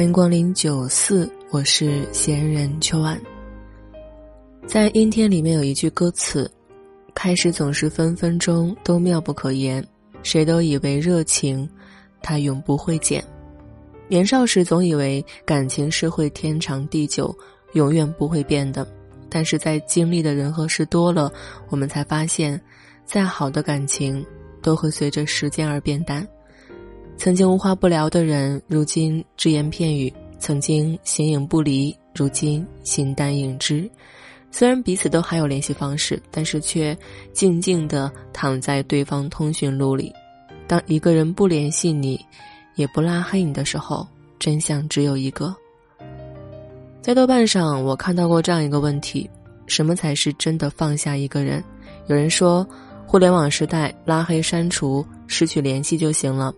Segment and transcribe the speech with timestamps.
[0.00, 3.20] 欢迎光临九四，我是闲人秋晚。
[4.66, 6.50] 在阴天里面有一句歌词
[7.14, 9.86] ：“开始总是分分钟都妙不可言，
[10.22, 11.68] 谁都以为热情，
[12.22, 13.22] 它永不会减。
[14.08, 17.36] 年少时总以为感情是会天长地久，
[17.74, 18.88] 永远不会变的。
[19.28, 21.30] 但是在经历的人和事多了，
[21.68, 22.58] 我们才发现，
[23.04, 24.24] 再好的感情
[24.62, 26.26] 都会随着时间而变淡。”
[27.20, 33.86] 曾经无话不聊的人，如今只言片语；曾经形影不离，如今形单影只。
[34.50, 36.96] 虽然彼此都还有联系方式，但是却
[37.34, 40.10] 静静地躺在对方通讯录里。
[40.66, 42.18] 当一个人不联系你，
[42.74, 45.54] 也不拉黑你的时候，真相只有一个。
[47.02, 49.28] 在豆瓣上，我看到过这样一个问题：
[49.66, 51.62] 什么才是真的放下一个人？
[52.06, 52.66] 有人说，
[53.06, 56.50] 互联网时代，拉黑、删除、失去联系就行了。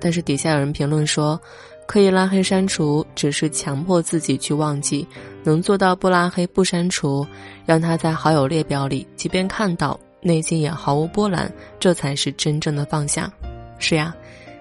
[0.00, 1.38] 但是底下有人评论说，
[1.86, 5.06] 可以拉黑删除，只是强迫自己去忘记；
[5.42, 7.26] 能做到不拉黑不删除，
[7.66, 13.30] 让他在好友列表里，即便看到，内心也毫无波澜，这才是真正的放下。
[13.78, 14.14] 是呀，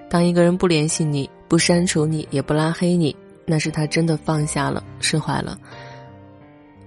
[0.09, 3.15] 当一个人不联系你，不删除你，也不拉黑你，
[3.45, 5.57] 那是他真的放下了，释怀了。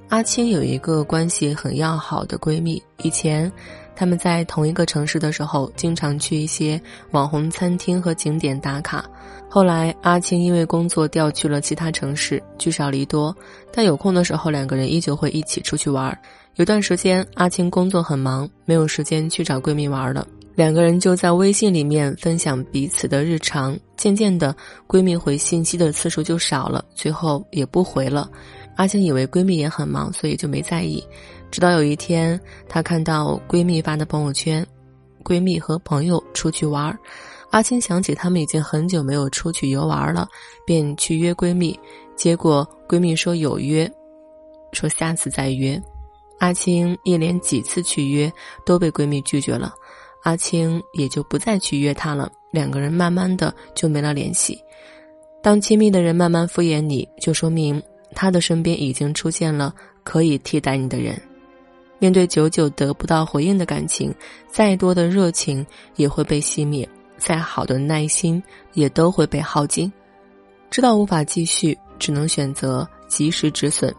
[0.08, 3.50] 阿青有一个关系很要好的闺蜜，以前。
[3.94, 9.04] 他们在同一个城市的时候，经常去一些网红餐厅和景点打卡。
[9.48, 13.36] 后来，阿青因为工作调去了其他城市，聚少离多，
[13.70, 16.18] 但有空的时候，两个人依旧会一起出去玩。
[16.56, 23.78] 有段时间，阿青工作很忙，没有时间去找闺蜜玩了，两个人就在微信里面分享彼此的日常。
[23.96, 24.56] 渐渐的，
[24.88, 28.28] 闺蜜回信息的次数就少了，最后也不回了。
[28.76, 31.04] 阿青以为闺蜜也很忙，所以就没在意。
[31.52, 34.66] 直到有一天，她看到闺蜜发的朋友圈，
[35.22, 36.98] 闺蜜和朋友出去玩儿。
[37.50, 40.26] 阿青想起他们已经很久没有出去游玩了，
[40.64, 41.78] 便去约闺蜜。
[42.16, 43.90] 结果闺蜜说有约，
[44.72, 45.80] 说下次再约。
[46.38, 48.32] 阿青一连几次去约
[48.64, 49.74] 都被闺蜜拒绝了，
[50.22, 52.32] 阿青也就不再去约她了。
[52.50, 54.58] 两个人慢慢的就没了联系。
[55.42, 57.82] 当亲密的人慢慢敷衍你，就说明
[58.14, 61.20] 他的身边已经出现了可以替代你的人。
[62.02, 64.12] 面对久久得不到回应的感情，
[64.50, 65.64] 再多的热情
[65.94, 66.86] 也会被熄灭，
[67.16, 68.42] 再好的耐心
[68.72, 69.90] 也都会被耗尽。
[70.68, 73.94] 知道无法继续，只能选择及时止损。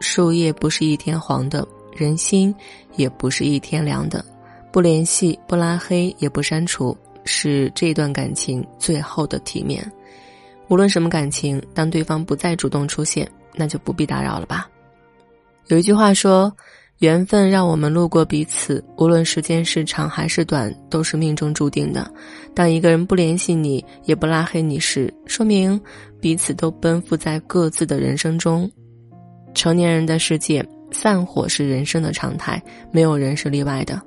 [0.00, 2.52] 树叶不是一天黄的，人心
[2.96, 4.24] 也不是一天凉的。
[4.72, 9.88] 不联系，不拉黑，也不删除，是这段感情最后的体面。
[10.66, 14.68] 无论什么感情，当对方不再主动出现，那就不必打扰了吧。
[15.68, 16.52] 有一句话说。
[16.98, 22.08] 缘分让我们路过彼此，无论时间是长还是短，都是命中注定的。
[22.54, 25.78] 当一个人不联系你，也不拉黑你时，说明
[26.20, 28.70] 彼此都奔赴在各自的人生中。
[29.54, 34.00] 成年人的世界，散伙是人生的常态，没有人是例外的。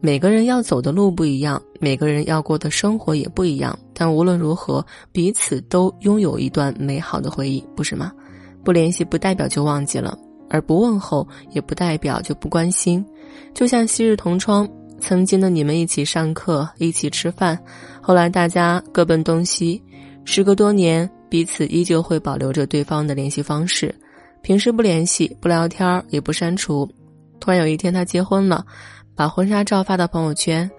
[0.00, 3.78] 每个人要走的路不一样，每个人要过的生活也不一样。
[3.94, 8.12] 但无论如何，彼此都拥有一段美好的回忆，不是吗？
[8.62, 10.18] 不联系不代表就忘记了。
[10.48, 13.04] 而不问候，也不代表就不关心。
[13.52, 14.68] 就像昔日同窗，
[15.00, 17.58] 曾经的你们一起上课，一起吃饭，
[18.00, 19.82] 后来大家各奔东西。
[20.24, 23.94] 时隔多年，彼此依旧会保留着对方的联系方式，
[24.40, 26.88] 平时不联系、不聊天也不删除。
[27.40, 28.64] 突然有一天他结婚了，
[29.14, 30.70] 把婚纱照发到朋友圈，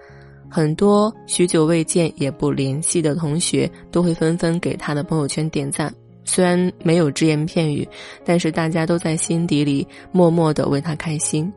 [0.50, 5.94] 很多许久未见也不联系的同学都会纷纷给他的朋友圈点赞。
[6.26, 7.88] 虽然没有只言片语，
[8.24, 11.50] 但是大家都在心底里默默的为他开心。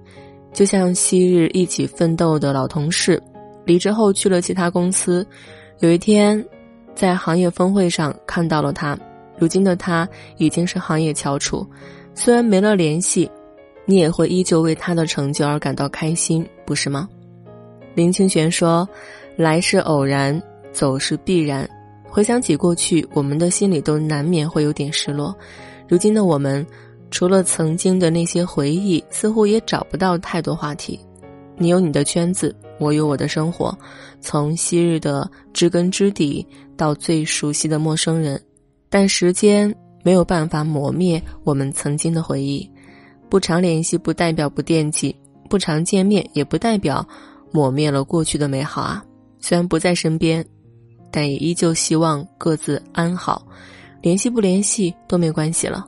[0.53, 3.21] 就像昔日一起奋斗的老同事，
[3.65, 5.25] 离职后去了其他公司。
[5.79, 6.43] 有一天，
[6.95, 8.97] 在行业峰会上看到了他。
[9.37, 10.07] 如今的他
[10.37, 11.65] 已经是行业翘楚，
[12.13, 13.29] 虽然没了联系，
[13.85, 17.07] 你也会依旧为他的成就而感到开心，不是吗？
[17.95, 18.87] 林清玄说
[19.37, 20.41] ：“来是偶然，
[20.71, 21.67] 走是必然。”
[22.09, 25.35] 回想起过去，我们的心里都难免会有点失落。
[25.87, 26.65] 如今的我们，
[27.11, 30.99] 除了曾经的那些回忆，似乎也找不到太多话题。
[31.57, 33.77] 你有你的圈子，我有我的生活。
[34.21, 36.45] 从昔日的知根知底，
[36.77, 38.41] 到最熟悉的陌生人，
[38.89, 39.73] 但时间
[40.03, 42.69] 没有办法磨灭我们曾经的回忆。
[43.29, 45.15] 不常联系不代表不惦记，
[45.49, 47.07] 不常见面也不代表
[47.51, 49.03] 抹灭了过去的美好啊。
[49.39, 50.45] 虽然不在身边，
[51.11, 53.45] 但也依旧希望各自安好。
[54.01, 55.85] 联系不联系都没关系了。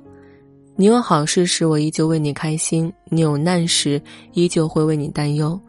[0.75, 4.01] 你有好事时，我依旧为你开心；你有难时，
[4.33, 5.59] 依旧会为你担忧。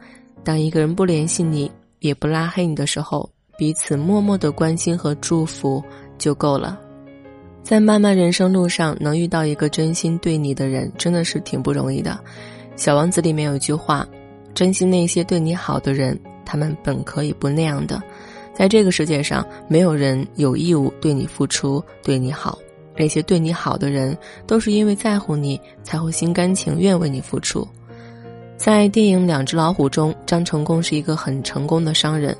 [0.42, 1.70] 当一个人不联系你，
[2.00, 5.82] 也不拉黑你的时候，彼此默默的关心和祝福
[6.18, 6.80] 就够了。
[7.62, 12.18] 在漫漫人生路上，能遇到一个真心对你的人，真的是挺不容易的。
[12.82, 14.04] 《小王子》里面有句话
[14.52, 18.02] ：“珍惜那些对你好的人，他们本可以不那样的。”
[18.52, 22.58] 在这个世界上，没有人有义务对你付出、对你好。
[22.94, 24.16] 那些对你好的人，
[24.46, 27.66] 都是因为在乎你，才会心甘情愿为你付出。
[28.58, 32.36] 在电影《两只老虎》中，张成功是一个很成功的商人，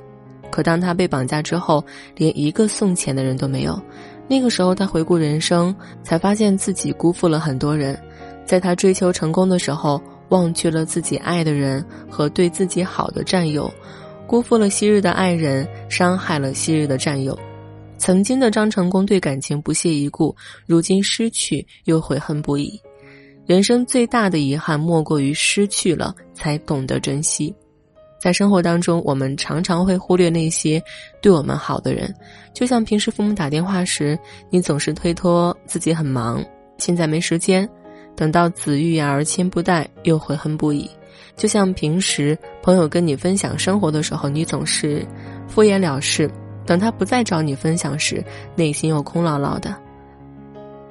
[0.51, 1.83] 可当他被绑架之后，
[2.15, 3.81] 连一个送钱的人都没有。
[4.29, 7.99] 那个时候，他回顾人生，才发现自己辜负了很多人。
[8.45, 13.73] 在他追求成功的时候，忘却了自己爱的人和对自己好的战友，
[14.27, 17.39] 辜负了昔日的爱人，伤害了昔日的战友。
[17.99, 20.35] 曾经的张成功对感情不屑一顾，
[20.67, 22.81] 如今失去又悔恨不已。
[23.47, 27.55] 人生最大的遗憾，莫过于失去了才懂得珍惜。
[28.21, 30.83] 在生活当中，我们常常会忽略那些
[31.21, 32.13] 对我们好的人，
[32.55, 36.45] 就像平时父母打电话时，你总是推脱自己很忙，
[36.79, 37.67] 现在没时间；
[38.17, 40.89] 等到子欲养而亲不待，又悔恨不已。
[41.37, 45.07] 就像平时朋友跟你分享生活的时候，你总是
[45.49, 46.29] 敷衍了事；
[46.67, 48.25] 等他不再找你分享时，
[48.55, 49.75] 内心又空落落的。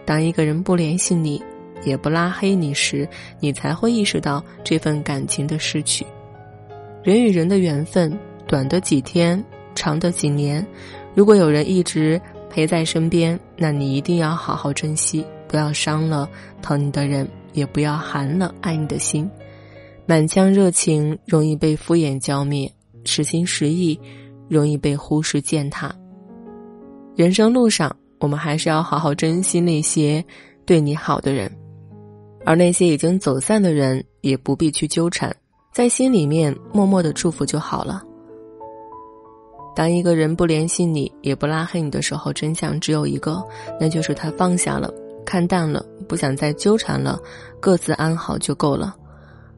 [0.06, 1.42] 当一个人不联系你，
[1.84, 3.08] 也不拉黑你时，
[3.40, 6.06] 你才会意识到这份感情的失去。
[7.04, 8.18] 人与人的缘分，
[8.48, 9.44] 短的几天，
[9.74, 10.66] 长的几年。
[11.14, 12.20] 如果有人一直
[12.50, 16.30] 陪在身边，那你一定要好好珍惜，不要伤了
[16.62, 19.30] 疼你的人，也不要寒了爱你的心。
[20.06, 22.72] 满腔热情容易被敷衍浇灭，
[23.06, 24.00] 实心实意
[24.50, 25.94] 容易被忽视践踏。
[27.16, 30.24] 人生路上，我们还是要好好珍惜那些
[30.66, 31.52] 对你好的人，
[32.46, 35.34] 而那些已经走散的人，也不必去纠缠。
[35.72, 38.04] 在心里面默默的祝福就好了。
[39.74, 43.42] 当一个人不联系你，也不拉黑你的时候，真相只有一个，
[43.80, 44.94] 那就是他放下了，
[45.26, 47.18] 看淡了，不想再纠缠了，
[47.60, 48.96] 各自安好就够了。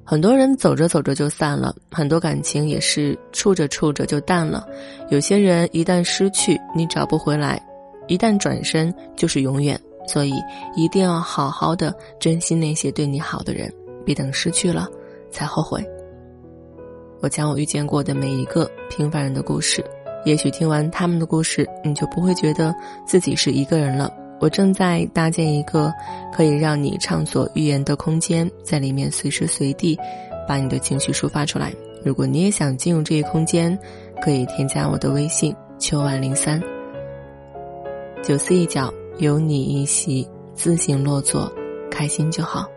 [0.06, 4.68] 很多人走着走着就散了，很多感情也是处着处着就淡了。
[5.10, 7.58] 有些人一旦失去，你找不回来；
[8.08, 9.80] 一旦转身，就是永远。
[10.06, 10.34] 所以
[10.76, 13.74] 一定要好好的珍惜那些对你好的人，
[14.06, 14.86] 别等失去了
[15.32, 15.82] 才后悔。
[17.22, 19.82] 我将我遇见过的每一个平凡人的故事，
[20.26, 22.76] 也许听完他们的故事，你就不会觉得
[23.06, 24.12] 自己是一个人了。
[24.44, 25.90] 我正在搭建一个
[26.34, 29.98] 可以让你畅所欲言的空间，在里面随时随地
[30.46, 31.72] 把你的情绪抒发出来。
[32.04, 33.80] 如果你也想进入这一空间，
[34.22, 36.62] 可以添加我的微信秋晚零三。
[38.22, 41.50] 九四一角有你一席，自行落座，
[41.90, 42.68] 开心就好。